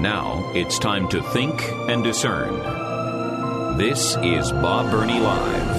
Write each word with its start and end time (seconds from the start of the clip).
Now 0.00 0.50
it's 0.54 0.78
time 0.78 1.08
to 1.10 1.22
think 1.22 1.62
and 1.90 2.02
discern. 2.02 2.56
This 3.76 4.16
is 4.22 4.50
Bob 4.50 4.90
Burney 4.90 5.20
Live. 5.20 5.76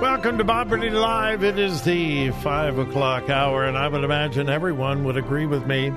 Welcome 0.00 0.38
to 0.38 0.44
Bob 0.44 0.70
Burney 0.70 0.90
Live. 0.90 1.44
It 1.44 1.56
is 1.56 1.82
the 1.82 2.32
five 2.42 2.78
o'clock 2.78 3.30
hour, 3.30 3.62
and 3.62 3.78
I 3.78 3.86
would 3.86 4.02
imagine 4.02 4.48
everyone 4.48 5.04
would 5.04 5.16
agree 5.16 5.46
with 5.46 5.68
me. 5.68 5.92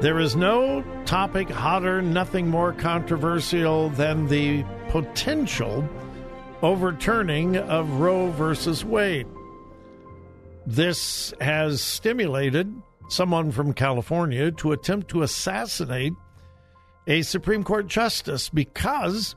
There 0.00 0.18
is 0.18 0.34
no 0.34 0.82
topic 1.04 1.48
hotter, 1.48 2.02
nothing 2.02 2.48
more 2.48 2.72
controversial 2.72 3.90
than 3.90 4.26
the 4.26 4.64
potential 4.88 5.88
overturning 6.62 7.56
of 7.56 8.00
Roe 8.00 8.30
versus 8.30 8.84
Wade. 8.84 9.26
This 10.66 11.32
has 11.40 11.80
stimulated 11.80 12.72
someone 13.08 13.50
from 13.50 13.72
California 13.72 14.50
to 14.52 14.72
attempt 14.72 15.08
to 15.08 15.22
assassinate 15.22 16.12
a 17.06 17.22
Supreme 17.22 17.64
Court 17.64 17.86
justice 17.86 18.48
because 18.48 19.34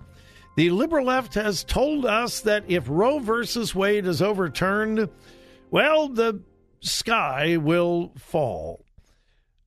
the 0.57 0.69
liberal 0.69 1.05
left 1.05 1.33
has 1.35 1.63
told 1.63 2.05
us 2.05 2.41
that 2.41 2.65
if 2.67 2.85
Roe 2.87 3.19
versus 3.19 3.73
Wade 3.73 4.05
is 4.05 4.21
overturned, 4.21 5.09
well, 5.71 6.09
the 6.09 6.41
sky 6.81 7.57
will 7.57 8.11
fall. 8.17 8.85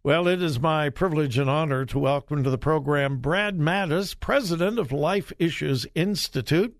Well, 0.05 0.29
it 0.29 0.41
is 0.41 0.61
my 0.61 0.91
privilege 0.91 1.37
and 1.37 1.51
honor 1.51 1.85
to 1.87 1.99
welcome 1.99 2.45
to 2.45 2.51
the 2.51 2.59
program 2.59 3.17
Brad 3.17 3.59
Mattes, 3.59 4.15
president 4.19 4.79
of 4.79 4.93
Life 4.93 5.33
Issues 5.41 5.85
Institute, 5.97 6.77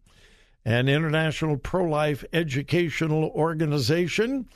an 0.67 0.89
international 0.89 1.57
pro 1.57 1.85
life 1.85 2.25
educational 2.33 3.31
organization. 3.37 4.49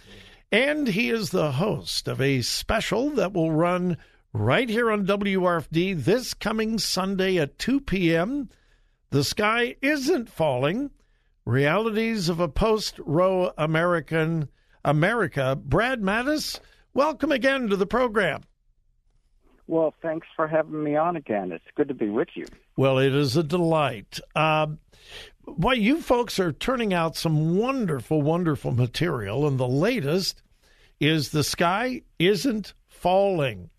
And 0.51 0.89
he 0.89 1.09
is 1.09 1.31
the 1.31 1.53
host 1.53 2.09
of 2.09 2.21
a 2.21 2.43
special 2.43 3.11
that 3.11 3.33
will 3.33 3.53
run 3.53 3.97
right 4.33 4.69
here 4.69 4.91
on 4.91 5.07
WRFD 5.07 6.03
this 6.03 6.35
coming 6.35 6.79
Sunday 6.79 7.39
at 7.39 7.61
2 7.61 7.81
p.m. 7.83 8.49
The 9.11 9.23
Sky 9.23 9.77
Isn't 9.81 10.29
Falling 10.29 10.91
Realities 11.45 12.29
of 12.29 12.41
a 12.41 12.49
Post 12.49 12.99
Roe 12.99 13.53
American 13.57 14.49
America. 14.85 15.57
Brad 15.57 16.03
Mattes, 16.03 16.59
welcome 16.93 17.31
again 17.31 17.69
to 17.69 17.77
the 17.77 17.87
program. 17.87 18.43
Well, 19.69 19.95
thanks 20.03 20.27
for 20.35 20.49
having 20.49 20.83
me 20.83 20.97
on 20.97 21.15
again. 21.15 21.53
It's 21.53 21.65
good 21.77 21.87
to 21.87 21.95
be 21.95 22.09
with 22.09 22.31
you. 22.35 22.47
Well, 22.77 22.99
it 22.99 23.15
is 23.15 23.37
a 23.37 23.45
delight. 23.45 24.19
Uh, 24.35 24.67
boy, 25.57 25.73
you 25.73 26.01
folks 26.01 26.39
are 26.39 26.53
turning 26.53 26.93
out 26.93 27.17
some 27.17 27.57
wonderful, 27.57 28.23
wonderful 28.23 28.73
material, 28.73 29.47
and 29.47 29.59
the 29.59 29.69
latest 29.69 30.43
is 30.99 31.31
The 31.31 31.45
Sky 31.45 32.03
Isn't 32.19 32.75
Falling. 32.89 33.71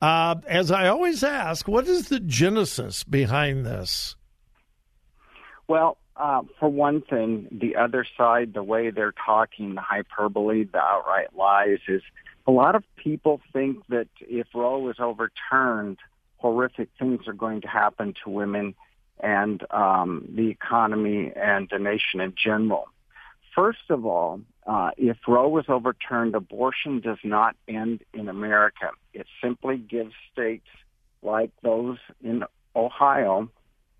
Uh, 0.00 0.36
as 0.46 0.70
I 0.70 0.88
always 0.88 1.22
ask, 1.22 1.68
what 1.68 1.86
is 1.86 2.08
the 2.08 2.20
genesis 2.20 3.04
behind 3.04 3.66
this? 3.66 4.16
Well, 5.68 5.98
uh, 6.16 6.42
for 6.58 6.68
one 6.68 7.02
thing, 7.02 7.48
the 7.50 7.76
other 7.76 8.04
side, 8.16 8.54
the 8.54 8.62
way 8.62 8.90
they're 8.90 9.14
talking, 9.24 9.74
the 9.74 9.80
hyperbole, 9.80 10.64
the 10.64 10.78
outright 10.78 11.36
lies, 11.36 11.78
is 11.88 12.02
a 12.46 12.50
lot 12.50 12.74
of 12.74 12.84
people 12.96 13.40
think 13.52 13.86
that 13.88 14.08
if 14.20 14.46
Roe 14.54 14.88
is 14.88 14.96
overturned, 14.98 15.98
horrific 16.38 16.88
things 16.98 17.26
are 17.26 17.32
going 17.32 17.60
to 17.60 17.68
happen 17.68 18.14
to 18.24 18.30
women 18.30 18.74
and 19.22 19.64
um, 19.70 20.26
the 20.34 20.48
economy 20.48 21.32
and 21.34 21.68
the 21.70 21.78
nation 21.78 22.20
in 22.20 22.34
general. 22.36 22.88
First 23.54 23.90
of 23.90 24.06
all, 24.06 24.40
uh, 24.66 24.90
if 24.96 25.16
Roe 25.26 25.48
was 25.48 25.64
overturned, 25.68 26.34
abortion 26.34 27.00
does 27.00 27.18
not 27.24 27.56
end 27.66 28.02
in 28.12 28.28
America. 28.28 28.90
It 29.12 29.26
simply 29.42 29.78
gives 29.78 30.12
states 30.32 30.66
like 31.22 31.50
those 31.62 31.98
in 32.22 32.44
Ohio 32.76 33.50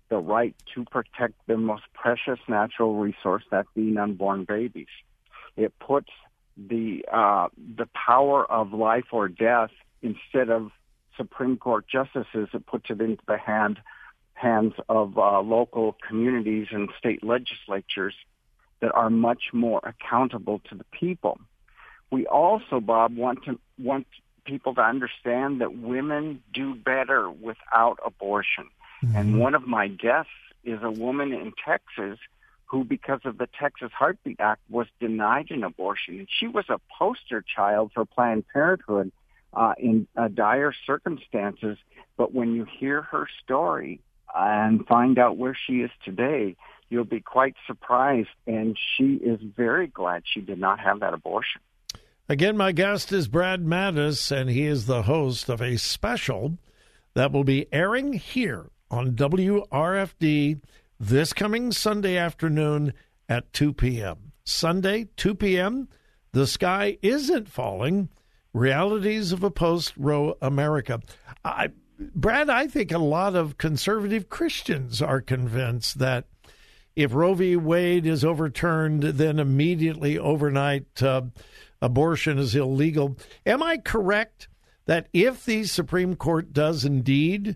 the 0.09 0.17
right 0.17 0.55
to 0.75 0.85
protect 0.85 1.33
their 1.47 1.57
most 1.57 1.83
precious 1.93 2.39
natural 2.47 2.95
resource, 2.95 3.43
that 3.51 3.65
being 3.73 3.97
unborn 3.97 4.43
babies. 4.45 4.87
It 5.57 5.73
puts 5.79 6.09
the 6.57 7.05
uh, 7.11 7.47
the 7.77 7.87
power 7.93 8.49
of 8.49 8.73
life 8.73 9.05
or 9.11 9.27
death 9.27 9.71
instead 10.01 10.49
of 10.49 10.71
Supreme 11.17 11.57
Court 11.57 11.85
justices. 11.87 12.49
It 12.53 12.65
puts 12.65 12.85
it 12.89 13.01
into 13.01 13.23
the 13.27 13.37
hand 13.37 13.79
hands 14.33 14.73
of 14.89 15.17
uh, 15.17 15.41
local 15.41 15.95
communities 16.07 16.67
and 16.71 16.89
state 16.97 17.23
legislatures 17.23 18.15
that 18.79 18.91
are 18.93 19.09
much 19.09 19.43
more 19.53 19.79
accountable 19.83 20.59
to 20.69 20.75
the 20.75 20.85
people. 20.91 21.39
We 22.11 22.25
also, 22.25 22.79
Bob, 22.79 23.15
want 23.15 23.45
to 23.45 23.59
want 23.77 24.07
people 24.45 24.75
to 24.75 24.81
understand 24.81 25.61
that 25.61 25.77
women 25.77 26.41
do 26.53 26.75
better 26.75 27.29
without 27.29 27.99
abortion. 28.03 28.65
Mm-hmm. 29.03 29.15
And 29.15 29.39
one 29.39 29.55
of 29.55 29.67
my 29.67 29.87
guests 29.87 30.31
is 30.63 30.79
a 30.81 30.91
woman 30.91 31.31
in 31.31 31.53
Texas 31.63 32.19
who, 32.65 32.83
because 32.83 33.21
of 33.25 33.37
the 33.37 33.47
Texas 33.59 33.91
Heartbeat 33.93 34.39
Act, 34.39 34.61
was 34.69 34.87
denied 34.99 35.51
an 35.51 35.63
abortion. 35.63 36.19
And 36.19 36.27
she 36.29 36.47
was 36.47 36.65
a 36.69 36.79
poster 36.97 37.43
child 37.43 37.91
for 37.93 38.05
Planned 38.05 38.45
Parenthood 38.51 39.11
uh, 39.53 39.73
in 39.77 40.07
uh, 40.15 40.27
dire 40.27 40.73
circumstances. 40.85 41.77
But 42.17 42.33
when 42.33 42.55
you 42.55 42.65
hear 42.65 43.01
her 43.03 43.27
story 43.43 43.99
and 44.35 44.85
find 44.87 45.17
out 45.17 45.37
where 45.37 45.55
she 45.55 45.81
is 45.81 45.91
today, 46.03 46.55
you'll 46.89 47.03
be 47.03 47.21
quite 47.21 47.55
surprised. 47.67 48.29
And 48.47 48.77
she 48.97 49.13
is 49.15 49.39
very 49.41 49.87
glad 49.87 50.23
she 50.25 50.41
did 50.41 50.59
not 50.59 50.79
have 50.79 50.99
that 51.01 51.13
abortion. 51.13 51.61
Again, 52.29 52.55
my 52.55 52.71
guest 52.71 53.11
is 53.11 53.27
Brad 53.27 53.65
Mattes, 53.65 54.31
and 54.31 54.49
he 54.49 54.65
is 54.65 54.85
the 54.85 55.03
host 55.03 55.49
of 55.49 55.61
a 55.61 55.77
special 55.77 56.57
that 57.13 57.31
will 57.31 57.43
be 57.43 57.67
airing 57.73 58.13
here 58.13 58.69
on 58.89 59.11
WRFD 59.15 60.61
this 60.99 61.33
coming 61.33 61.71
Sunday 61.71 62.15
afternoon 62.15 62.93
at 63.27 63.51
2 63.53 63.73
p.m. 63.73 64.31
Sunday, 64.43 65.09
2 65.17 65.35
p.m., 65.35 65.87
The 66.31 66.45
Sky 66.47 66.97
Isn't 67.01 67.49
Falling 67.49 68.09
Realities 68.53 69.31
of 69.31 69.43
a 69.43 69.51
Post 69.51 69.93
Roe 69.97 70.37
America. 70.41 71.01
I, 71.43 71.69
Brad, 72.15 72.49
I 72.49 72.67
think 72.67 72.91
a 72.91 72.97
lot 72.97 73.35
of 73.35 73.57
conservative 73.57 74.29
Christians 74.29 75.01
are 75.01 75.21
convinced 75.21 75.99
that 75.99 76.25
if 76.95 77.13
Roe 77.13 77.33
v. 77.33 77.55
Wade 77.55 78.05
is 78.05 78.25
overturned, 78.25 79.03
then 79.03 79.39
immediately 79.39 80.17
overnight 80.17 81.01
uh, 81.01 81.23
abortion 81.81 82.37
is 82.37 82.55
illegal. 82.55 83.17
Am 83.45 83.63
I 83.63 83.77
correct 83.77 84.47
that 84.85 85.07
if 85.13 85.45
the 85.45 85.63
Supreme 85.63 86.15
Court 86.15 86.53
does 86.53 86.83
indeed 86.83 87.55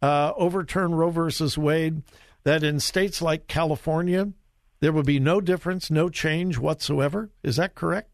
uh, 0.00 0.32
overturn 0.36 0.94
Roe 0.94 1.10
versus 1.10 1.58
Wade, 1.58 2.02
that 2.44 2.62
in 2.62 2.80
states 2.80 3.20
like 3.20 3.46
California, 3.46 4.32
there 4.80 4.92
would 4.92 5.06
be 5.06 5.20
no 5.20 5.40
difference, 5.40 5.90
no 5.90 6.08
change 6.08 6.58
whatsoever. 6.58 7.30
Is 7.42 7.56
that 7.56 7.74
correct? 7.74 8.11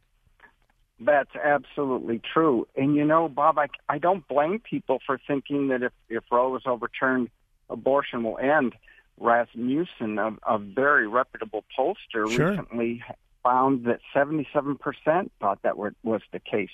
That's 1.01 1.35
absolutely 1.37 2.21
true. 2.33 2.67
And 2.77 2.97
you 2.97 3.05
know, 3.05 3.29
Bob, 3.29 3.59
I, 3.59 3.67
I 3.89 3.99
don't 3.99 4.27
blame 4.27 4.59
people 4.59 4.99
for 5.07 5.21
thinking 5.27 5.69
that 5.69 5.83
if, 5.83 5.93
if 6.09 6.25
Roe 6.31 6.57
is 6.57 6.63
overturned, 6.67 7.31
abortion 7.71 8.25
will 8.25 8.39
end. 8.39 8.75
Rasmussen, 9.21 10.19
a, 10.19 10.37
a 10.47 10.59
very 10.59 11.07
reputable 11.09 11.65
pollster, 11.77 12.31
sure. 12.31 12.51
recently 12.51 13.03
found 13.43 13.85
that 13.85 14.01
77% 14.15 15.31
thought 15.41 15.63
that 15.63 15.77
were, 15.77 15.95
was 16.03 16.23
the 16.33 16.39
case. 16.39 16.71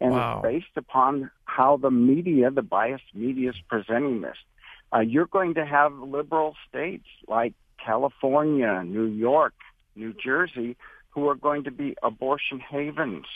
And 0.00 0.12
wow. 0.12 0.40
it's 0.42 0.42
based 0.42 0.76
upon 0.76 1.30
how 1.44 1.76
the 1.76 1.90
media, 1.90 2.50
the 2.50 2.62
biased 2.62 3.14
media, 3.14 3.50
is 3.50 3.56
presenting 3.68 4.20
this. 4.20 4.36
Uh, 4.94 5.00
you're 5.00 5.26
going 5.26 5.54
to 5.54 5.64
have 5.64 5.92
liberal 5.98 6.54
states 6.68 7.06
like 7.28 7.54
California, 7.84 8.82
New 8.84 9.06
York, 9.06 9.54
New 9.94 10.12
Jersey, 10.12 10.76
who 11.10 11.28
are 11.28 11.34
going 11.34 11.64
to 11.64 11.70
be 11.70 11.96
abortion 12.02 12.60
havens, 12.60 13.26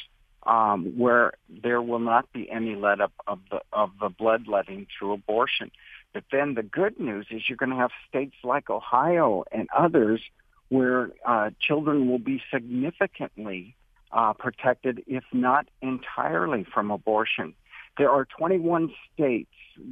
um, 0.44 0.96
where 0.96 1.34
there 1.48 1.82
will 1.82 1.98
not 1.98 2.32
be 2.32 2.50
any 2.50 2.74
let 2.74 3.00
up 3.00 3.12
of 3.26 3.40
the 3.50 3.60
of 3.72 3.90
the 4.00 4.08
bloodletting 4.08 4.86
through 4.98 5.12
abortion. 5.12 5.70
But 6.12 6.24
then 6.32 6.54
the 6.54 6.62
good 6.62 6.98
news 6.98 7.26
is 7.30 7.42
you're 7.48 7.56
going 7.56 7.70
to 7.70 7.76
have 7.76 7.90
states 8.08 8.34
like 8.42 8.68
Ohio 8.68 9.44
and 9.52 9.68
others 9.76 10.20
where 10.68 11.10
uh, 11.26 11.50
children 11.60 12.08
will 12.08 12.18
be 12.18 12.42
significantly 12.52 13.74
uh, 14.12 14.32
protected, 14.32 15.02
if 15.06 15.24
not 15.32 15.68
entirely, 15.82 16.64
from 16.64 16.90
abortion. 16.90 17.54
There 17.98 18.10
are 18.10 18.24
21 18.24 18.92
states 19.12 19.50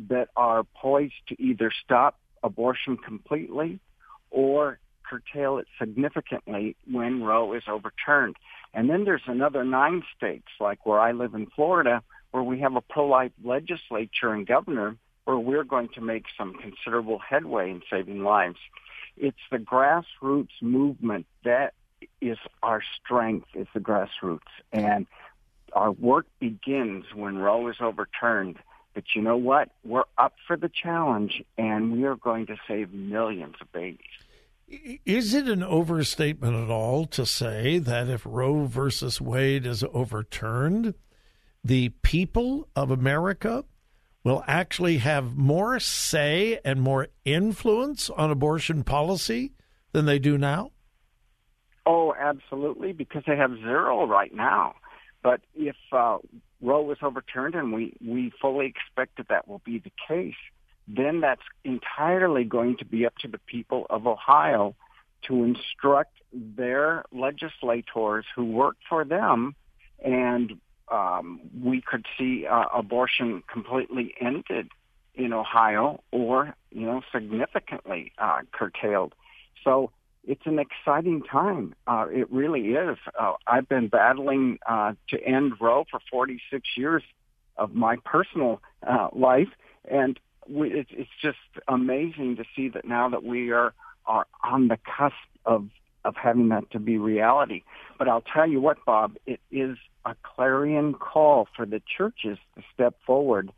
that 0.08 0.28
are 0.36 0.64
poised 0.64 1.14
to 1.28 1.40
either 1.40 1.70
stop 1.84 2.18
abortion 2.42 2.96
completely 2.96 3.80
or 4.30 4.78
curtail 5.08 5.58
it 5.58 5.66
significantly 5.78 6.76
when 6.90 7.22
Roe 7.22 7.52
is 7.55 7.64
overturned. 7.69 8.37
And 8.75 8.90
then 8.90 9.05
there's 9.05 9.22
another 9.26 9.64
nine 9.64 10.02
states, 10.16 10.49
like 10.60 10.84
where 10.84 11.00
I 11.00 11.12
live 11.12 11.34
in 11.34 11.46
Florida, 11.46 12.02
where 12.31 12.43
we 12.43 12.60
have 12.60 12.76
a 12.76 12.81
pro-life 12.81 13.32
legislature 13.43 14.32
and 14.32 14.46
governor 14.46 14.96
where 15.25 15.38
we're 15.38 15.64
going 15.64 15.88
to 15.88 16.00
make 16.00 16.25
some 16.37 16.55
considerable 16.55 17.19
headway 17.19 17.70
in 17.70 17.82
saving 17.90 18.22
lives. 18.22 18.58
It's 19.16 19.37
the 19.50 19.58
grassroots 19.58 20.62
movement 20.62 21.26
that 21.44 21.75
is 22.20 22.38
our 22.62 22.82
strength, 22.99 23.49
is 23.55 23.66
the 23.75 23.81
grassroots. 23.81 24.40
And 24.72 25.06
our 25.72 25.93
work 25.93 26.26
begins 26.40 27.06
when 27.14 27.38
Roe 27.38 27.69
is 27.69 27.76
overturned. 27.81 28.56
But 28.94 29.05
you 29.14 29.22
know 29.22 29.37
what? 29.37 29.70
We're 29.84 30.05
up 30.16 30.34
for 30.46 30.56
the 30.56 30.70
challenge, 30.70 31.43
and 31.56 31.93
we 31.93 32.05
are 32.05 32.16
going 32.16 32.46
to 32.46 32.56
save 32.66 32.93
millions 32.93 33.56
of 33.60 33.70
babies. 33.72 34.00
Is 34.69 35.32
it 35.32 35.49
an 35.49 35.62
overstatement 35.62 36.55
at 36.55 36.70
all 36.70 37.06
to 37.06 37.25
say 37.25 37.79
that 37.79 38.09
if 38.09 38.26
Roe 38.26 38.67
versus 38.67 39.20
Wade 39.20 39.65
is 39.65 39.82
overturned, 39.94 40.94
the 41.65 41.88
people 42.03 42.69
of 42.76 42.91
America 42.91 43.65
will 44.25 44.44
actually 44.47 44.99
have 44.99 45.37
more 45.37 45.81
say 45.81 46.61
and 46.65 46.82
more 46.82 47.09
influence 47.25 48.11
on 48.11 48.31
abortion 48.31 48.85
policy 48.85 49.53
than 49.93 50.05
they 50.05 50.19
do 50.19 50.37
now? 50.37 50.70
Oh, 51.87 52.15
absolutely, 52.19 52.93
because 52.93 53.23
they 53.26 53.37
have 53.37 53.56
zero 53.56 54.06
right 54.06 54.35
now. 54.35 54.75
But 55.23 55.41
if 55.55 55.76
uh, 55.93 56.19
Roe 56.61 56.82
was 56.82 56.99
overturned, 57.03 57.55
and 57.55 57.73
we, 57.73 57.97
we 58.05 58.32
fully 58.38 58.67
expect 58.67 59.17
that 59.17 59.29
that 59.29 59.49
will 59.49 59.62
be 59.65 59.79
the 59.79 59.93
case, 60.06 60.35
then 60.88 61.20
that's 61.20 61.43
entirely 61.64 62.44
going 62.44 62.76
to 62.79 62.85
be 62.85 63.05
up 63.06 63.17
to 63.19 63.29
the 63.29 63.38
people 63.38 63.87
of 63.90 64.06
Ohio 64.06 64.75
to 65.23 65.44
instruct 65.44 66.14
their 66.32 67.05
legislators 67.12 68.25
who 68.35 68.44
work 68.44 68.76
for 68.88 69.05
them 69.05 69.55
and 70.02 70.58
um, 70.90 71.40
we 71.62 71.81
could 71.81 72.06
see 72.17 72.46
uh, 72.46 72.64
abortion 72.75 73.43
completely 73.52 74.14
ended 74.20 74.69
in 75.14 75.32
Ohio 75.32 76.00
or, 76.12 76.55
you 76.70 76.87
know, 76.87 77.02
significantly 77.12 78.12
uh, 78.19 78.41
curtailed. 78.52 79.14
So 79.64 79.91
it's 80.25 80.46
an 80.46 80.58
exciting 80.58 81.23
time. 81.23 81.75
Uh, 81.87 82.06
it 82.11 82.31
really 82.31 82.70
is. 82.70 82.96
Uh, 83.19 83.32
I've 83.46 83.69
been 83.69 83.88
battling 83.88 84.58
uh, 84.67 84.94
to 85.11 85.23
end 85.23 85.55
Roe 85.61 85.84
for 85.91 86.00
46 86.11 86.67
years 86.76 87.02
of 87.56 87.75
my 87.75 87.96
personal 88.05 88.62
uh, 88.87 89.08
life, 89.12 89.49
and 89.91 90.19
we, 90.48 90.72
it's, 90.72 90.90
it's 90.92 91.10
just 91.20 91.38
amazing 91.66 92.36
to 92.36 92.44
see 92.56 92.68
that 92.68 92.84
now 92.84 93.08
that 93.08 93.24
we 93.24 93.50
are 93.50 93.74
are 94.06 94.26
on 94.42 94.68
the 94.68 94.78
cusp 94.78 95.14
of 95.44 95.68
of 96.04 96.14
having 96.16 96.48
that 96.48 96.70
to 96.70 96.78
be 96.78 96.96
reality. 96.96 97.62
But 97.98 98.08
I'll 98.08 98.22
tell 98.22 98.48
you 98.48 98.60
what, 98.60 98.84
Bob, 98.84 99.16
it 99.26 99.40
is 99.50 99.76
a 100.04 100.14
clarion 100.22 100.94
call 100.94 101.48
for 101.54 101.66
the 101.66 101.82
churches 101.96 102.38
to 102.56 102.62
step 102.72 102.94
forward. 103.04 103.50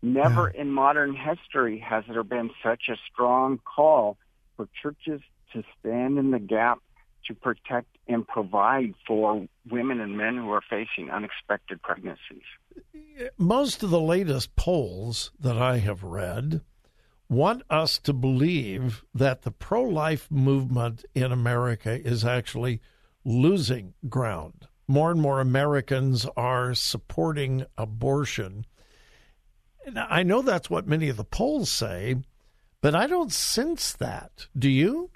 Never 0.00 0.50
yeah. 0.54 0.62
in 0.62 0.70
modern 0.70 1.14
history 1.14 1.78
has 1.80 2.04
there 2.08 2.22
been 2.22 2.50
such 2.62 2.88
a 2.88 2.96
strong 3.12 3.58
call 3.58 4.16
for 4.56 4.68
churches 4.80 5.20
to 5.52 5.64
stand 5.78 6.18
in 6.18 6.30
the 6.30 6.38
gap 6.38 6.78
to 7.26 7.34
protect 7.34 7.88
and 8.06 8.26
provide 8.26 8.94
for 9.06 9.46
women 9.68 10.00
and 10.00 10.16
men 10.16 10.36
who 10.36 10.50
are 10.50 10.62
facing 10.62 11.10
unexpected 11.10 11.82
pregnancies. 11.82 12.46
Most 13.36 13.82
of 13.82 13.90
the 13.90 14.00
latest 14.00 14.56
polls 14.56 15.32
that 15.38 15.56
I 15.56 15.78
have 15.78 16.02
read 16.02 16.60
want 17.28 17.62
us 17.68 17.98
to 17.98 18.12
believe 18.12 19.04
that 19.14 19.42
the 19.42 19.50
pro 19.50 19.82
life 19.82 20.30
movement 20.30 21.04
in 21.14 21.30
America 21.30 22.00
is 22.00 22.24
actually 22.24 22.80
losing 23.24 23.94
ground. 24.08 24.66
More 24.86 25.10
and 25.10 25.20
more 25.20 25.40
Americans 25.40 26.26
are 26.36 26.74
supporting 26.74 27.66
abortion. 27.76 28.64
And 29.84 29.98
I 29.98 30.22
know 30.22 30.42
that's 30.42 30.70
what 30.70 30.86
many 30.86 31.08
of 31.08 31.16
the 31.16 31.24
polls 31.24 31.70
say, 31.70 32.16
but 32.80 32.94
I 32.94 33.06
don't 33.06 33.32
sense 33.32 33.92
that. 33.94 34.46
Do 34.58 34.70
you? 34.70 35.10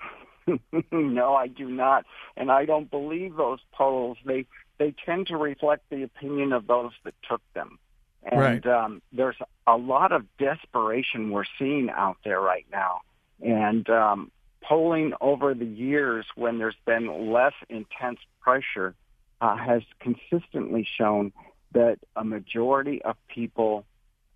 no, 0.93 1.35
I 1.35 1.47
do 1.47 1.71
not, 1.71 2.05
and 2.37 2.51
I 2.51 2.65
don't 2.65 2.91
believe 2.91 3.37
those 3.37 3.61
polls. 3.73 4.19
They 4.25 4.47
they 4.83 4.95
tend 5.07 5.29
to 5.29 5.37
reflect 5.37 5.89
the 5.91 6.03
opinion 6.03 6.53
of 6.53 6.67
those 6.67 6.91
that 7.05 7.15
took 7.29 7.41
them. 7.55 7.79
And 8.25 8.41
right. 8.41 8.67
um, 8.67 9.01
there's 9.13 9.37
a 9.67 9.77
lot 9.77 10.11
of 10.11 10.25
desperation 10.39 11.31
we're 11.31 11.45
seeing 11.57 11.89
out 11.89 12.17
there 12.25 12.41
right 12.41 12.67
now. 12.73 13.03
And 13.41 13.89
um, 13.89 14.33
polling 14.61 15.13
over 15.21 15.55
the 15.55 15.67
years 15.67 16.27
when 16.35 16.59
there's 16.59 16.77
been 16.85 17.33
less 17.33 17.53
intense 17.69 18.19
pressure 18.41 18.95
uh, 19.41 19.57
has 19.57 19.83
consistently 20.01 20.87
shown 20.99 21.33
that 21.75 21.99
a 22.17 22.25
majority 22.25 23.03
of 23.03 23.17
people 23.29 23.85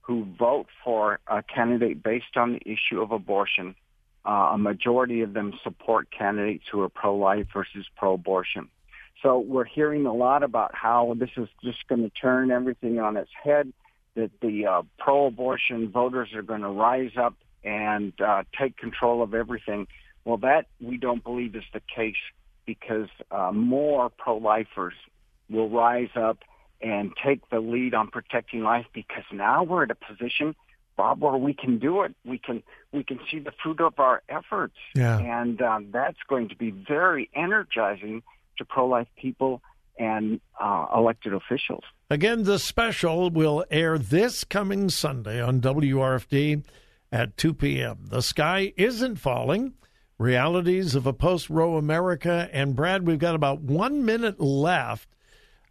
who 0.02 0.26
vote 0.38 0.66
for 0.84 1.18
a 1.26 1.42
candidate 1.42 2.02
based 2.04 2.36
on 2.36 2.52
the 2.52 2.72
issue 2.72 3.02
of 3.02 3.10
abortion, 3.10 3.74
uh, 4.24 4.50
a 4.52 4.58
majority 4.58 5.22
of 5.22 5.32
them 5.32 5.52
support 5.64 6.08
candidates 6.16 6.64
who 6.70 6.80
are 6.82 6.88
pro-life 6.88 7.46
versus 7.52 7.86
pro-abortion. 7.96 8.68
So 9.22 9.38
we're 9.38 9.64
hearing 9.64 10.06
a 10.06 10.12
lot 10.12 10.42
about 10.42 10.74
how 10.74 11.14
this 11.18 11.30
is 11.36 11.48
just 11.62 11.86
going 11.88 12.02
to 12.02 12.10
turn 12.10 12.50
everything 12.50 12.98
on 12.98 13.16
its 13.16 13.30
head, 13.42 13.72
that 14.14 14.30
the 14.40 14.66
uh, 14.66 14.82
pro-abortion 14.98 15.90
voters 15.90 16.32
are 16.34 16.42
going 16.42 16.62
to 16.62 16.68
rise 16.68 17.12
up 17.16 17.34
and 17.64 18.12
uh, 18.20 18.44
take 18.58 18.76
control 18.76 19.22
of 19.22 19.34
everything. 19.34 19.86
Well, 20.24 20.38
that 20.38 20.66
we 20.80 20.96
don't 20.96 21.22
believe 21.22 21.54
is 21.56 21.64
the 21.72 21.80
case 21.80 22.16
because 22.66 23.08
uh, 23.30 23.52
more 23.52 24.10
pro-lifers 24.10 24.94
will 25.48 25.68
rise 25.68 26.10
up 26.16 26.38
and 26.82 27.12
take 27.24 27.48
the 27.50 27.60
lead 27.60 27.94
on 27.94 28.08
protecting 28.08 28.62
life 28.62 28.86
because 28.92 29.24
now 29.32 29.62
we're 29.62 29.84
at 29.84 29.90
a 29.90 29.94
position 29.94 30.54
Bob, 30.96 31.20
where 31.20 31.36
we 31.36 31.52
can 31.52 31.78
do 31.78 32.02
it. 32.02 32.14
We 32.24 32.38
can 32.38 32.62
we 32.92 33.04
can 33.04 33.20
see 33.30 33.38
the 33.38 33.52
fruit 33.62 33.80
of 33.80 33.98
our 33.98 34.22
efforts, 34.28 34.76
yeah. 34.94 35.18
and 35.18 35.60
um, 35.60 35.88
that's 35.92 36.18
going 36.28 36.48
to 36.48 36.56
be 36.56 36.70
very 36.70 37.28
energizing 37.34 38.22
to 38.58 38.64
pro-life 38.64 39.08
people 39.16 39.62
and 39.98 40.40
uh, 40.60 40.86
elected 40.94 41.32
officials. 41.32 41.84
Again, 42.10 42.44
the 42.44 42.58
special 42.58 43.30
will 43.30 43.64
air 43.70 43.98
this 43.98 44.44
coming 44.44 44.88
Sunday 44.90 45.40
on 45.40 45.60
WRFD 45.60 46.64
at 47.10 47.36
2 47.36 47.54
p.m. 47.54 48.06
The 48.08 48.22
sky 48.22 48.72
isn't 48.76 49.16
falling. 49.16 49.74
Realities 50.18 50.94
of 50.94 51.06
a 51.06 51.12
post 51.12 51.50
Roe 51.50 51.76
America. 51.76 52.48
And 52.52 52.76
Brad, 52.76 53.06
we've 53.06 53.18
got 53.18 53.34
about 53.34 53.60
one 53.60 54.04
minute 54.04 54.40
left. 54.40 55.08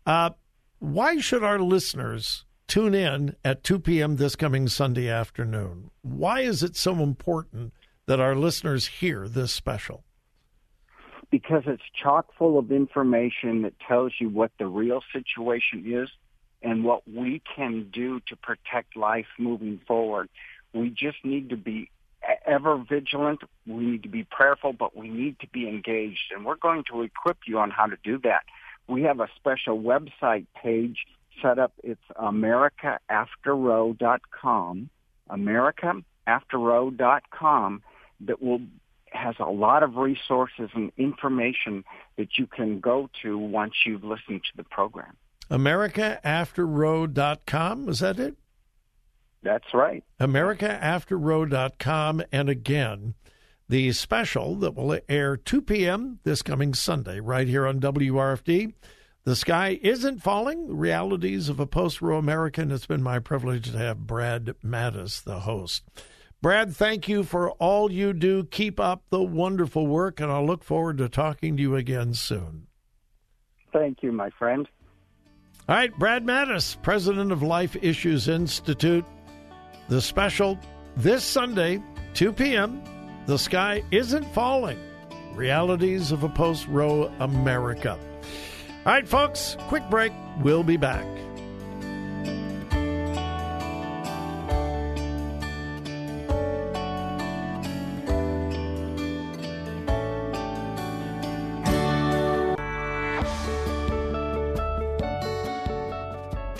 Uh, 0.05 0.31
why 0.79 1.19
should 1.19 1.43
our 1.43 1.59
listeners 1.59 2.45
tune 2.67 2.93
in 2.93 3.35
at 3.43 3.63
2 3.63 3.79
p.m. 3.79 4.17
this 4.17 4.35
coming 4.35 4.67
Sunday 4.67 5.09
afternoon? 5.09 5.89
Why 6.01 6.41
is 6.41 6.63
it 6.63 6.75
so 6.75 7.01
important 7.01 7.73
that 8.07 8.19
our 8.19 8.35
listeners 8.35 8.87
hear 8.87 9.27
this 9.27 9.51
special? 9.51 10.03
Because 11.35 11.63
it's 11.65 11.83
chock 12.01 12.27
full 12.37 12.57
of 12.57 12.71
information 12.71 13.63
that 13.63 13.73
tells 13.85 14.13
you 14.19 14.29
what 14.29 14.51
the 14.57 14.65
real 14.65 15.01
situation 15.11 15.83
is 15.85 16.07
and 16.61 16.85
what 16.85 17.05
we 17.05 17.41
can 17.53 17.89
do 17.91 18.21
to 18.25 18.37
protect 18.37 18.95
life 18.95 19.25
moving 19.37 19.81
forward. 19.85 20.29
We 20.73 20.91
just 20.91 21.17
need 21.25 21.49
to 21.49 21.57
be 21.57 21.89
ever 22.45 22.77
vigilant. 22.77 23.41
We 23.67 23.85
need 23.85 24.03
to 24.03 24.09
be 24.09 24.23
prayerful, 24.23 24.71
but 24.71 24.95
we 24.95 25.09
need 25.09 25.41
to 25.41 25.47
be 25.47 25.67
engaged. 25.67 26.31
And 26.33 26.45
we're 26.45 26.55
going 26.55 26.85
to 26.89 27.01
equip 27.01 27.39
you 27.45 27.59
on 27.59 27.69
how 27.69 27.87
to 27.87 27.97
do 28.01 28.17
that. 28.19 28.45
We 28.87 29.01
have 29.01 29.19
a 29.19 29.27
special 29.35 29.77
website 29.77 30.45
page 30.55 31.05
set 31.41 31.59
up. 31.59 31.73
It's 31.83 31.99
americaafterroe.com, 32.17 34.89
americaafterroe.com 35.29 37.83
that 38.21 38.41
will 38.41 38.61
has 39.15 39.35
a 39.39 39.45
lot 39.45 39.83
of 39.83 39.95
resources 39.95 40.69
and 40.73 40.91
information 40.97 41.85
that 42.17 42.37
you 42.37 42.47
can 42.47 42.79
go 42.79 43.09
to 43.21 43.37
once 43.37 43.73
you've 43.85 44.03
listened 44.03 44.41
to 44.43 44.57
the 44.57 44.63
program. 44.63 45.15
AmericaAfterRoe.com, 45.49 47.89
is 47.89 47.99
that 47.99 48.19
it? 48.19 48.35
That's 49.43 49.73
right. 49.73 50.03
AmericaAfterRoe.com. 50.19 52.23
And 52.31 52.49
again, 52.49 53.13
the 53.69 53.91
special 53.91 54.55
that 54.55 54.73
will 54.75 54.99
air 55.07 55.37
2 55.37 55.61
p.m. 55.61 56.19
this 56.23 56.41
coming 56.41 56.73
Sunday, 56.73 57.19
right 57.19 57.47
here 57.47 57.67
on 57.67 57.79
WRFD. 57.79 58.73
The 59.23 59.35
sky 59.35 59.79
isn't 59.81 60.21
falling. 60.21 60.77
Realities 60.77 61.49
of 61.49 61.59
a 61.59 61.65
post 61.65 61.99
Roe 62.01 62.19
American. 62.19 62.71
It's 62.71 62.85
been 62.85 63.01
my 63.01 63.17
privilege 63.19 63.71
to 63.71 63.77
have 63.77 64.05
Brad 64.05 64.53
Mattes, 64.63 65.23
the 65.23 65.39
host. 65.41 65.83
Brad, 66.45 66.75
thank 66.75 67.09
you 67.09 67.23
for 67.23 67.49
all 67.53 67.91
you 67.91 68.13
do. 68.13 68.43
Keep 68.43 68.79
up 68.79 69.01
the 69.09 69.23
wonderful 69.23 69.87
work, 69.87 70.19
and 70.19 70.31
I'll 70.31 70.45
look 70.45 70.63
forward 70.63 70.99
to 70.99 71.09
talking 71.09 71.57
to 71.57 71.61
you 71.63 71.75
again 71.75 72.13
soon. 72.13 72.67
Thank 73.73 74.03
you, 74.03 74.11
my 74.11 74.29
friend. 74.29 74.67
All 75.67 75.75
right, 75.75 75.91
Brad 75.97 76.23
Mattes, 76.23 76.79
president 76.83 77.31
of 77.31 77.41
Life 77.41 77.75
Issues 77.81 78.27
Institute. 78.27 79.05
The 79.89 79.99
special 79.99 80.59
this 80.95 81.23
Sunday, 81.23 81.81
2 82.13 82.31
p.m. 82.31 82.79
The 83.25 83.39
Sky 83.39 83.81
Isn't 83.89 84.31
Falling 84.31 84.77
Realities 85.33 86.11
of 86.11 86.23
a 86.23 86.29
Post 86.29 86.67
Roe 86.67 87.11
America. 87.21 87.97
All 88.85 88.93
right, 88.93 89.07
folks, 89.07 89.57
quick 89.61 89.89
break. 89.89 90.13
We'll 90.43 90.61
be 90.61 90.77
back. 90.77 91.07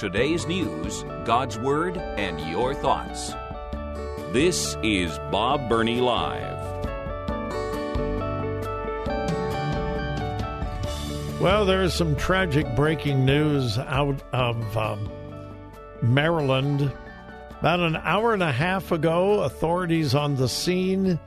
Today's 0.05 0.45
news, 0.45 1.03
God's 1.24 1.57
Word, 1.57 1.97
and 1.97 2.39
your 2.51 2.75
thoughts. 2.75 3.33
This 4.33 4.77
is 4.83 5.17
Bob 5.31 5.67
Burney 5.67 6.00
Live. 6.00 6.62
Well, 11.41 11.65
there 11.65 11.81
is 11.81 11.95
some 11.95 12.15
tragic 12.17 12.67
breaking 12.75 13.25
news 13.25 13.79
out 13.79 14.21
of 14.31 14.77
um, 14.77 15.09
Maryland. 16.03 16.91
About 17.59 17.79
an 17.79 17.95
hour 17.95 18.35
and 18.35 18.43
a 18.43 18.51
half 18.51 18.91
ago, 18.91 19.41
authorities 19.41 20.13
on 20.13 20.35
the 20.35 20.47
scene 20.47 21.19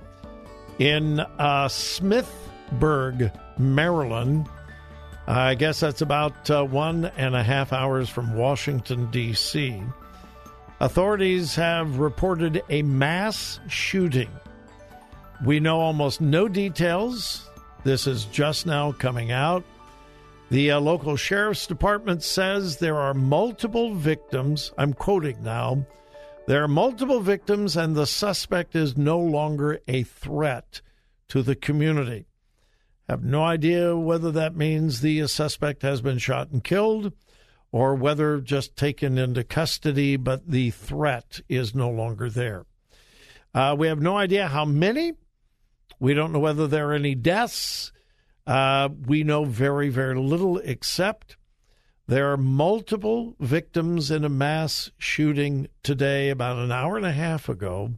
in 0.79 1.19
uh, 1.19 1.67
Smithsburg, 1.67 3.37
Maryland. 3.59 4.49
I 5.31 5.57
guess 5.57 5.81
that's 5.81 6.01
about 6.01 6.49
uh, 6.51 6.65
one 6.65 7.05
and 7.05 7.37
a 7.37 7.43
half 7.43 7.75
hours 7.75 8.09
from 8.09 8.35
Washington, 8.35 9.11
D.C. 9.11 9.83
Authorities 10.81 11.55
have 11.55 11.99
reported 11.99 12.63
a 12.71 12.81
mass 12.81 13.61
shooting. 13.69 14.31
We 15.45 15.61
know 15.61 15.81
almost 15.81 16.23
no 16.23 16.49
details. 16.49 17.47
This 17.85 18.07
is 18.07 18.25
just 18.25 18.65
now 18.65 18.93
coming 18.93 19.31
out. 19.31 19.65
The 20.51 20.71
uh, 20.71 20.81
local 20.81 21.17
sheriff's 21.17 21.67
department 21.67 22.23
says 22.23 22.79
there 22.79 22.97
are 22.97 23.13
multiple 23.13 23.93
victims. 23.95 24.73
I'm 24.79 24.95
quoting 24.95 25.43
now. 25.43 25.85
There 26.47 26.65
are 26.65 26.69
multiple 26.69 27.21
victims, 27.21 27.77
and 27.77 27.95
the 27.95 28.07
suspect 28.07 28.75
is 28.75 28.97
no 28.97 29.19
longer 29.19 29.81
a 29.89 30.05
threat 30.05 30.81
to 31.29 31.43
the 31.43 31.55
community. 31.55 32.25
Have 33.09 33.25
no 33.25 33.43
idea 33.43 33.97
whether 33.97 34.31
that 34.33 34.55
means 34.55 35.01
the 35.01 35.27
suspect 35.29 35.83
has 35.83 36.03
been 36.03 36.19
shot 36.19 36.51
and 36.51 36.63
killed 36.63 37.13
or 37.73 37.95
whether 37.95 38.41
just 38.41 38.77
taken 38.77 39.17
into 39.17 39.45
custody, 39.45 40.17
but 40.17 40.51
the 40.51 40.71
threat 40.71 41.41
is 41.49 41.75
no 41.75 41.89
longer 41.89 42.29
there. 42.29 42.67
Uh, 43.55 43.75
we 43.79 43.89
have 43.89 44.01
no 44.01 44.17
idea 44.17 44.49
how 44.49 44.65
many. 44.65 45.15
We 45.99 46.15
don't 46.15 46.33
know 46.33 46.39
whether 46.39 46.67
there 46.67 46.91
are 46.91 46.95
any 46.95 47.15
deaths. 47.15 47.93
Uh, 48.47 48.91
we 49.07 49.25
know 49.25 49.45
very, 49.45 49.89
very 49.89 50.19
little, 50.19 50.59
except 50.59 51.37
there 52.07 52.33
are 52.33 52.37
multiple 52.37 53.37
victims 53.41 54.11
in 54.11 54.25
a 54.25 54.31
mass 54.31 54.91
shooting 54.99 55.69
today, 55.83 56.31
about 56.31 56.59
an 56.59 56.73
hour 56.73 56.97
and 56.97 57.07
a 57.07 57.13
half 57.13 57.49
ago, 57.49 57.95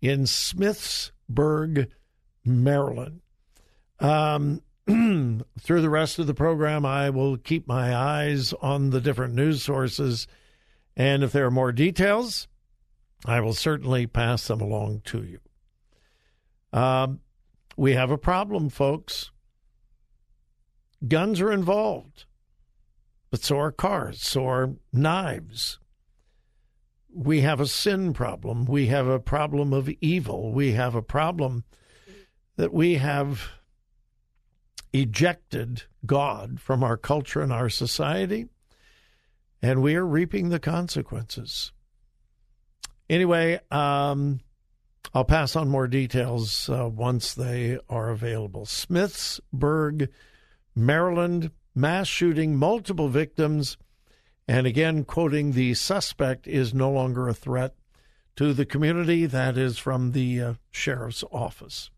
in 0.00 0.22
Smithsburg, 0.22 1.88
Maryland. 2.44 3.20
Um, 4.00 4.62
through 5.60 5.82
the 5.82 5.90
rest 5.90 6.18
of 6.18 6.26
the 6.26 6.34
program, 6.34 6.86
I 6.86 7.10
will 7.10 7.36
keep 7.36 7.66
my 7.66 7.94
eyes 7.94 8.52
on 8.62 8.90
the 8.90 9.00
different 9.00 9.34
news 9.34 9.62
sources. 9.62 10.28
And 10.96 11.24
if 11.24 11.32
there 11.32 11.46
are 11.46 11.50
more 11.50 11.72
details, 11.72 12.46
I 13.24 13.40
will 13.40 13.54
certainly 13.54 14.06
pass 14.06 14.46
them 14.46 14.60
along 14.60 15.02
to 15.06 15.24
you. 15.24 15.40
Um, 16.78 17.20
we 17.76 17.94
have 17.94 18.10
a 18.10 18.18
problem, 18.18 18.68
folks. 18.68 19.30
Guns 21.06 21.40
are 21.40 21.52
involved, 21.52 22.24
but 23.30 23.42
so 23.42 23.58
are 23.58 23.72
cars, 23.72 24.22
so 24.22 24.48
are 24.48 24.74
knives. 24.92 25.78
We 27.12 27.40
have 27.42 27.60
a 27.60 27.66
sin 27.66 28.12
problem. 28.12 28.64
We 28.66 28.86
have 28.86 29.06
a 29.06 29.18
problem 29.18 29.72
of 29.72 29.88
evil. 30.00 30.52
We 30.52 30.72
have 30.72 30.94
a 30.94 31.02
problem 31.02 31.64
that 32.56 32.72
we 32.72 32.94
have 32.94 33.50
ejected 35.00 35.84
God 36.04 36.60
from 36.60 36.82
our 36.82 36.96
culture 36.96 37.40
and 37.40 37.52
our 37.52 37.68
society, 37.68 38.46
and 39.62 39.82
we 39.82 39.94
are 39.96 40.06
reaping 40.06 40.48
the 40.48 40.60
consequences. 40.60 41.72
Anyway, 43.08 43.60
um, 43.70 44.40
I'll 45.14 45.24
pass 45.24 45.56
on 45.56 45.68
more 45.68 45.88
details 45.88 46.68
uh, 46.68 46.88
once 46.88 47.34
they 47.34 47.78
are 47.88 48.10
available. 48.10 48.66
Smithsburg 48.66 50.08
Maryland 50.74 51.50
mass 51.74 52.08
shooting, 52.08 52.56
multiple 52.56 53.08
victims. 53.08 53.76
And 54.48 54.66
again, 54.66 55.04
quoting 55.04 55.52
the 55.52 55.74
suspect 55.74 56.46
is 56.46 56.74
no 56.74 56.90
longer 56.90 57.28
a 57.28 57.34
threat 57.34 57.74
to 58.36 58.52
the 58.52 58.66
community. 58.66 59.26
That 59.26 59.56
is 59.56 59.78
from 59.78 60.12
the 60.12 60.40
uh, 60.40 60.54
sheriff's 60.70 61.24
office. 61.32 61.90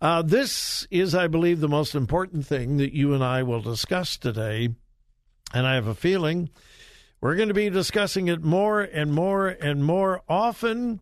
Uh, 0.00 0.22
this 0.22 0.86
is, 0.90 1.14
I 1.14 1.26
believe, 1.26 1.60
the 1.60 1.68
most 1.68 1.94
important 1.94 2.46
thing 2.46 2.76
that 2.76 2.94
you 2.94 3.14
and 3.14 3.24
I 3.24 3.42
will 3.42 3.60
discuss 3.60 4.16
today. 4.16 4.68
And 5.52 5.66
I 5.66 5.74
have 5.74 5.86
a 5.86 5.94
feeling 5.94 6.50
we're 7.20 7.36
going 7.36 7.48
to 7.48 7.54
be 7.54 7.70
discussing 7.70 8.28
it 8.28 8.44
more 8.44 8.80
and 8.80 9.12
more 9.12 9.48
and 9.48 9.84
more 9.84 10.22
often 10.28 11.00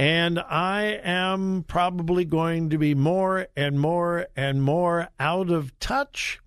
and 0.00 0.38
I 0.38 0.98
am 1.04 1.62
probably 1.68 2.24
going 2.24 2.70
to 2.70 2.78
be 2.78 2.94
more 2.94 3.48
and 3.54 3.78
more 3.78 4.28
and 4.34 4.62
more 4.62 5.08
out 5.20 5.50
of 5.50 5.78
touch 5.78 6.40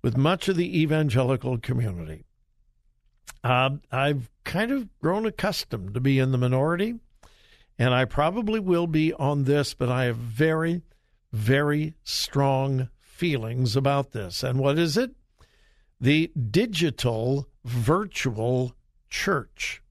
with 0.00 0.16
much 0.16 0.48
of 0.48 0.56
the 0.56 0.80
evangelical 0.80 1.58
community. 1.58 2.24
Uh, 3.44 3.72
I've 3.92 4.30
kind 4.44 4.72
of 4.72 4.88
grown 4.98 5.26
accustomed 5.26 5.92
to 5.92 6.00
be 6.00 6.18
in 6.18 6.32
the 6.32 6.38
minority, 6.38 6.94
and 7.78 7.94
I 7.94 8.04
probably 8.04 8.58
will 8.58 8.86
be 8.86 9.12
on 9.14 9.44
this, 9.44 9.72
but 9.72 9.88
I 9.88 10.04
have 10.04 10.16
very, 10.16 10.82
very 11.32 11.94
strong 12.02 12.88
feelings 13.00 13.76
about 13.76 14.12
this. 14.12 14.42
And 14.42 14.58
what 14.58 14.78
is 14.78 14.96
it? 14.96 15.12
The 16.00 16.32
digital 16.50 17.48
virtual 17.64 18.74
church. 19.08 19.82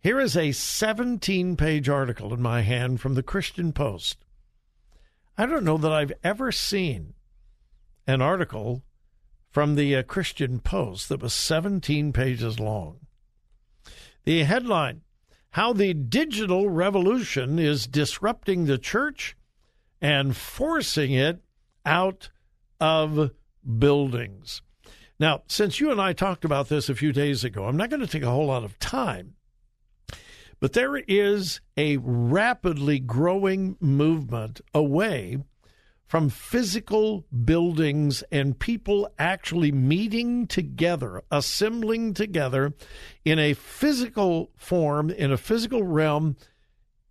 Here 0.00 0.18
is 0.18 0.36
a 0.36 0.52
17 0.52 1.56
page 1.56 1.88
article 1.88 2.32
in 2.32 2.40
my 2.40 2.62
hand 2.62 3.00
from 3.00 3.14
the 3.14 3.22
Christian 3.22 3.72
Post. 3.72 4.24
I 5.36 5.46
don't 5.46 5.64
know 5.64 5.78
that 5.78 5.92
I've 5.92 6.12
ever 6.24 6.50
seen 6.50 7.14
an 8.06 8.22
article 8.22 8.82
from 9.50 9.74
the 9.74 9.94
uh, 9.96 10.02
Christian 10.02 10.60
Post 10.60 11.08
that 11.08 11.20
was 11.20 11.32
17 11.32 12.12
pages 12.12 12.58
long. 12.58 13.00
The 14.24 14.44
headline 14.44 15.02
How 15.52 15.72
the 15.72 15.94
Digital 15.94 16.70
Revolution 16.70 17.58
is 17.58 17.86
Disrupting 17.86 18.66
the 18.66 18.78
Church 18.78 19.36
and 20.00 20.36
Forcing 20.36 21.12
It 21.12 21.42
Out 21.84 22.30
of 22.80 23.30
Buildings. 23.78 24.62
Now, 25.18 25.42
since 25.48 25.80
you 25.80 25.90
and 25.90 26.00
I 26.00 26.12
talked 26.12 26.44
about 26.44 26.68
this 26.68 26.88
a 26.88 26.94
few 26.94 27.12
days 27.12 27.44
ago, 27.44 27.64
I'm 27.64 27.76
not 27.76 27.90
going 27.90 28.00
to 28.00 28.06
take 28.06 28.22
a 28.22 28.30
whole 28.30 28.46
lot 28.46 28.64
of 28.64 28.78
time 28.78 29.34
but 30.60 30.74
there 30.74 30.96
is 30.96 31.60
a 31.76 31.96
rapidly 31.96 33.00
growing 33.00 33.76
movement 33.80 34.60
away 34.74 35.38
from 36.10 36.28
physical 36.28 37.24
buildings 37.44 38.24
and 38.32 38.58
people 38.58 39.08
actually 39.16 39.70
meeting 39.70 40.44
together, 40.44 41.22
assembling 41.30 42.12
together 42.12 42.74
in 43.24 43.38
a 43.38 43.54
physical 43.54 44.50
form, 44.56 45.08
in 45.08 45.30
a 45.30 45.36
physical 45.36 45.84
realm, 45.84 46.34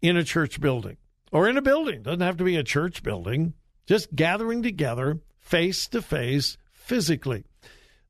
in 0.02 0.18
a 0.18 0.24
church 0.26 0.60
building 0.60 0.98
or 1.32 1.48
in 1.48 1.56
a 1.56 1.62
building. 1.62 2.04
Doesn't 2.04 2.20
have 2.20 2.36
to 2.36 2.44
be 2.44 2.58
a 2.58 2.64
church 2.64 3.02
building, 3.02 3.54
just 3.88 4.14
gathering 4.14 4.62
together 4.62 5.22
face 5.40 5.88
to 5.88 6.02
face 6.02 6.58
physically. 6.74 7.46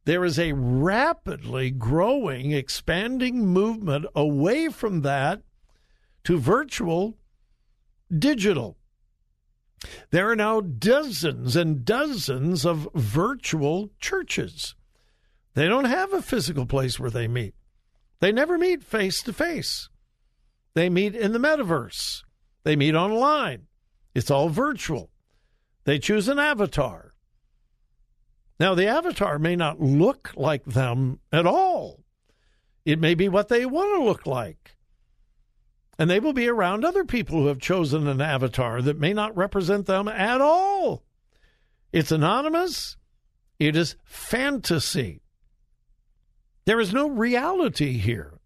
There 0.05 0.25
is 0.25 0.39
a 0.39 0.53
rapidly 0.53 1.69
growing, 1.69 2.51
expanding 2.51 3.46
movement 3.46 4.08
away 4.15 4.69
from 4.69 5.01
that 5.01 5.43
to 6.24 6.39
virtual 6.39 7.15
digital. 8.12 8.78
There 10.12 10.29
are 10.29 10.36
now 10.36 10.62
dozens 10.62 11.55
and 11.55 11.86
dozens 11.86 12.65
of 12.65 12.88
virtual 12.93 13.89
churches. 14.00 14.75
They 15.53 15.67
don't 15.67 15.86
have 15.86 16.13
a 16.13 16.21
physical 16.21 16.65
place 16.65 17.00
where 17.00 17.09
they 17.09 17.27
meet. 17.27 17.53
They 18.19 18.31
never 18.31 18.57
meet 18.57 18.83
face 18.83 19.21
to 19.24 19.33
face. 19.33 19.89
They 20.74 20.89
meet 20.89 21.15
in 21.15 21.31
the 21.31 21.39
metaverse. 21.39 22.24
They 22.63 22.75
meet 22.75 22.95
online. 22.95 23.67
It's 24.13 24.29
all 24.29 24.50
virtual. 24.50 25.09
They 25.86 26.00
choose 26.00 26.27
an 26.27 26.39
avatar. 26.39 27.13
Now, 28.59 28.75
the 28.75 28.88
avatar 28.88 29.39
may 29.39 29.55
not 29.55 29.79
look 29.79 30.31
like 30.36 30.65
them 30.65 31.19
at 31.31 31.48
all. 31.48 32.03
It 32.86 33.00
may 33.00 33.15
be 33.15 33.29
what 33.29 33.48
they 33.48 33.65
want 33.65 33.98
to 33.98 34.03
look 34.03 34.27
like. 34.27 34.75
And 36.00 36.10
they 36.10 36.22
will 36.22 36.32
be 36.32 36.48
around 36.48 36.86
other 36.86 37.03
people 37.03 37.39
who 37.39 37.48
have 37.48 37.60
chosen 37.60 38.08
an 38.08 38.22
avatar 38.22 38.82
that 38.82 38.98
may 38.98 39.12
not 39.12 39.36
represent 39.36 39.86
them 39.86 40.08
at 40.08 40.39
all. 40.39 41.03
It's 41.91 42.13
anonymous, 42.13 42.96
it 43.60 43.75
is 43.75 43.98
fantasy. 44.06 45.22
There 46.63 46.79
is 46.79 46.94
no 46.94 47.10
reality 47.10 47.98
here. 47.98 48.39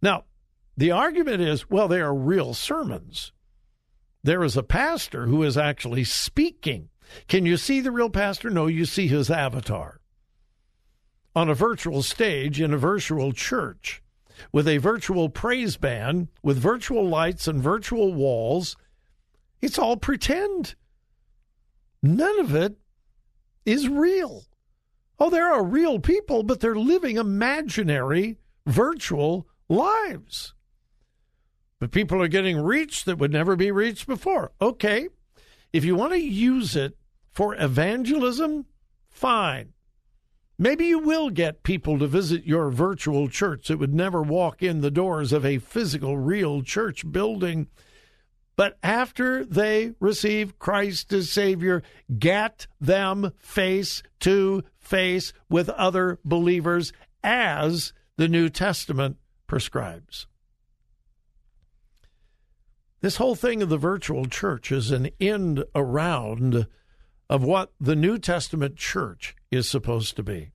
Now, 0.00 0.24
the 0.76 0.92
argument 0.92 1.40
is 1.42 1.68
well, 1.68 1.88
they 1.88 2.00
are 2.00 2.14
real 2.14 2.54
sermons. 2.54 3.32
There 4.22 4.44
is 4.44 4.56
a 4.56 4.62
pastor 4.62 5.26
who 5.26 5.42
is 5.42 5.58
actually 5.58 6.04
speaking. 6.04 6.90
Can 7.26 7.44
you 7.44 7.56
see 7.56 7.80
the 7.80 7.90
real 7.90 8.10
pastor? 8.10 8.50
No, 8.50 8.66
you 8.66 8.84
see 8.84 9.08
his 9.08 9.30
avatar. 9.30 10.00
On 11.34 11.48
a 11.48 11.54
virtual 11.54 12.02
stage 12.02 12.60
in 12.60 12.72
a 12.72 12.78
virtual 12.78 13.32
church 13.32 14.00
with 14.52 14.68
a 14.68 14.78
virtual 14.78 15.28
praise 15.28 15.76
band, 15.76 16.28
with 16.42 16.58
virtual 16.58 17.08
lights 17.08 17.48
and 17.48 17.60
virtual 17.60 18.12
walls, 18.12 18.76
it's 19.60 19.78
all 19.78 19.96
pretend. 19.96 20.74
None 22.02 22.40
of 22.40 22.54
it 22.54 22.76
is 23.64 23.88
real. 23.88 24.44
Oh, 25.18 25.30
there 25.30 25.52
are 25.52 25.64
real 25.64 25.98
people, 25.98 26.42
but 26.42 26.60
they're 26.60 26.76
living 26.76 27.16
imaginary 27.16 28.38
virtual 28.66 29.48
lives. 29.68 30.54
But 31.80 31.90
people 31.90 32.22
are 32.22 32.28
getting 32.28 32.60
reached 32.60 33.06
that 33.06 33.18
would 33.18 33.32
never 33.32 33.56
be 33.56 33.70
reached 33.70 34.06
before. 34.06 34.52
Okay. 34.60 35.08
If 35.72 35.84
you 35.84 35.94
want 35.96 36.12
to 36.12 36.20
use 36.20 36.76
it 36.76 36.96
for 37.30 37.54
evangelism, 37.56 38.66
fine. 39.10 39.72
Maybe 40.58 40.86
you 40.86 40.98
will 40.98 41.30
get 41.30 41.62
people 41.62 42.00
to 42.00 42.08
visit 42.08 42.44
your 42.44 42.70
virtual 42.70 43.28
church 43.28 43.68
that 43.68 43.78
would 43.78 43.94
never 43.94 44.22
walk 44.22 44.60
in 44.60 44.80
the 44.80 44.90
doors 44.90 45.32
of 45.32 45.46
a 45.46 45.58
physical, 45.58 46.18
real 46.18 46.62
church 46.62 47.10
building. 47.10 47.68
But 48.56 48.76
after 48.82 49.44
they 49.44 49.92
receive 50.00 50.58
Christ 50.58 51.12
as 51.12 51.30
Savior, 51.30 51.84
get 52.18 52.66
them 52.80 53.32
face 53.38 54.02
to 54.20 54.64
face 54.80 55.32
with 55.48 55.68
other 55.68 56.18
believers 56.24 56.92
as 57.22 57.92
the 58.16 58.26
New 58.26 58.48
Testament 58.48 59.16
prescribes. 59.46 60.26
This 63.00 63.16
whole 63.16 63.36
thing 63.36 63.62
of 63.62 63.68
the 63.68 63.76
virtual 63.76 64.26
church 64.26 64.72
is 64.72 64.90
an 64.90 65.10
end 65.20 65.62
around 65.76 66.66
of 67.28 67.44
what 67.44 67.72
the 67.80 67.96
New 67.96 68.18
Testament 68.18 68.76
church 68.76 69.36
is 69.50 69.68
supposed 69.68 70.16
to 70.16 70.22
be. 70.22 70.52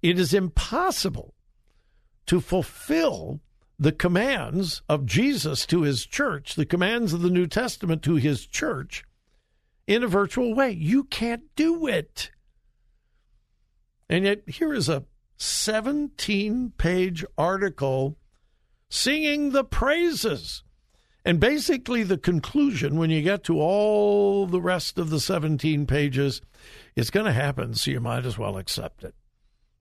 It 0.00 0.18
is 0.18 0.34
impossible 0.34 1.34
to 2.26 2.40
fulfill 2.40 3.40
the 3.78 3.92
commands 3.92 4.82
of 4.88 5.06
Jesus 5.06 5.66
to 5.66 5.82
his 5.82 6.06
church, 6.06 6.54
the 6.54 6.66
commands 6.66 7.12
of 7.12 7.22
the 7.22 7.30
New 7.30 7.46
Testament 7.46 8.02
to 8.02 8.14
his 8.14 8.46
church, 8.46 9.04
in 9.86 10.04
a 10.04 10.08
virtual 10.08 10.54
way. 10.54 10.70
You 10.70 11.04
can't 11.04 11.42
do 11.56 11.86
it. 11.86 12.30
And 14.08 14.24
yet, 14.24 14.48
here 14.48 14.72
is 14.72 14.88
a 14.88 15.04
17 15.38 16.72
page 16.76 17.24
article 17.36 18.16
singing 18.88 19.50
the 19.50 19.64
praises 19.64 20.62
and 21.24 21.38
basically, 21.38 22.02
the 22.02 22.18
conclusion, 22.18 22.96
when 22.96 23.10
you 23.10 23.22
get 23.22 23.44
to 23.44 23.60
all 23.60 24.46
the 24.46 24.60
rest 24.60 24.98
of 24.98 25.10
the 25.10 25.20
17 25.20 25.86
pages, 25.86 26.40
it's 26.96 27.10
going 27.10 27.26
to 27.26 27.32
happen, 27.32 27.74
so 27.74 27.92
you 27.92 28.00
might 28.00 28.26
as 28.26 28.38
well 28.38 28.56
accept 28.56 29.04
it. 29.04 29.14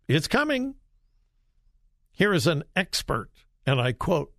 It's 0.07 0.27
coming. 0.27 0.75
Here 2.11 2.33
is 2.33 2.45
an 2.45 2.63
expert, 2.75 3.31
and 3.65 3.81
I 3.81 3.91
quote 3.91 4.31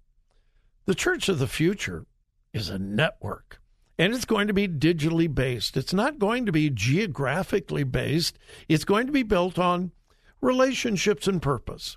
The 0.86 0.94
church 0.94 1.28
of 1.28 1.40
the 1.40 1.48
future 1.48 2.06
is 2.52 2.68
a 2.68 2.78
network, 2.78 3.60
and 3.98 4.14
it's 4.14 4.24
going 4.24 4.46
to 4.46 4.54
be 4.54 4.68
digitally 4.68 5.32
based. 5.32 5.76
It's 5.76 5.94
not 5.94 6.20
going 6.20 6.46
to 6.46 6.52
be 6.52 6.70
geographically 6.70 7.84
based, 7.84 8.38
it's 8.68 8.84
going 8.84 9.06
to 9.06 9.12
be 9.12 9.24
built 9.24 9.58
on 9.58 9.90
relationships 10.40 11.26
and 11.26 11.42
purpose. 11.42 11.96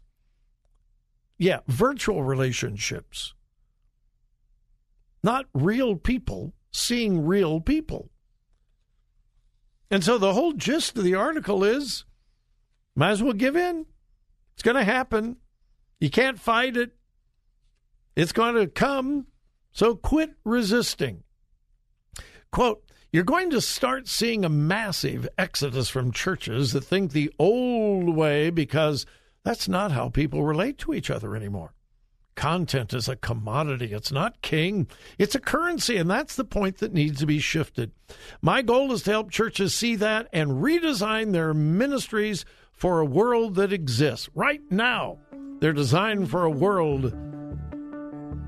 Yeah, 1.38 1.60
virtual 1.68 2.24
relationships 2.24 3.36
not 5.26 5.48
real 5.54 5.96
people 5.96 6.54
seeing 6.72 7.26
real 7.26 7.60
people. 7.60 8.12
And 9.90 10.04
so 10.04 10.18
the 10.18 10.34
whole 10.34 10.54
gist 10.54 10.98
of 10.98 11.04
the 11.04 11.16
article 11.16 11.64
is 11.64 12.06
might 12.96 13.12
as 13.12 13.24
well 13.24 13.34
give 13.34 13.56
in. 13.58 13.88
It's 14.54 14.64
going 14.64 14.78
to 14.78 14.84
happen. 14.84 15.38
You 16.00 16.10
can't 16.10 16.40
fight 16.40 16.78
it. 16.78 16.96
It's 18.16 18.32
going 18.32 18.56
to 18.56 18.68
come. 18.68 19.26
So 19.72 19.96
quit 19.96 20.36
resisting. 20.46 21.24
Quote, 22.52 22.84
you're 23.12 23.24
going 23.24 23.50
to 23.50 23.62
start 23.62 24.08
seeing 24.08 24.46
a 24.46 24.50
massive 24.50 25.28
exodus 25.38 25.90
from 25.90 26.12
churches 26.12 26.72
that 26.74 26.84
think 26.84 27.12
the 27.12 27.34
old 27.40 28.16
way 28.16 28.50
because 28.50 29.06
that's 29.44 29.68
not 29.68 29.92
how 29.92 30.10
people 30.10 30.44
relate 30.44 30.78
to 30.80 30.94
each 30.94 31.10
other 31.10 31.36
anymore. 31.36 31.74
Content 32.36 32.94
is 32.94 33.08
a 33.08 33.16
commodity. 33.16 33.94
It's 33.94 34.12
not 34.12 34.42
king. 34.42 34.88
It's 35.18 35.36
a 35.36 35.40
currency, 35.40 35.96
and 35.96 36.10
that's 36.10 36.36
the 36.36 36.44
point 36.44 36.80
that 36.80 36.94
needs 36.94 37.20
to 37.22 37.26
be 37.26 37.40
shifted. 37.40 37.92
My 38.42 38.62
goal 38.62 38.92
is 38.92 39.04
to 39.04 39.12
help 39.12 39.32
churches 39.32 39.74
see 39.74 39.96
that 39.96 40.28
and 40.34 40.52
redesign 40.52 41.32
their 41.32 41.54
ministries 41.54 42.44
for 42.74 43.00
a 43.00 43.06
world 43.06 43.56
that 43.56 43.72
exists. 43.72 44.28
Right 44.36 44.62
now, 44.70 45.20
they're 45.60 45.72
designed 45.72 46.30
for 46.30 46.44
a 46.44 46.50
world 46.50 47.04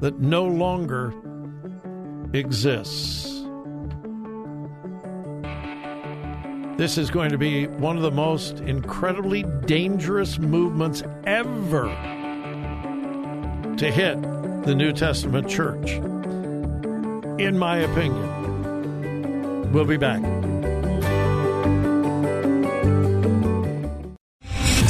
that 0.01 0.19
no 0.19 0.45
longer 0.45 1.13
exists. 2.33 3.33
This 6.77 6.97
is 6.97 7.09
going 7.09 7.31
to 7.31 7.37
be 7.37 7.67
one 7.67 7.95
of 7.95 8.03
the 8.03 8.11
most 8.11 8.59
incredibly 8.59 9.43
dangerous 9.65 10.37
movements 10.37 11.01
ever 11.23 12.16
to 13.77 13.91
hit 13.91 14.19
the 14.63 14.73
New 14.75 14.91
Testament 14.91 15.47
church, 15.47 15.91
in 17.39 17.57
my 17.57 17.77
opinion. 17.77 19.71
We'll 19.71 19.85
be 19.85 19.97
back. 19.97 20.46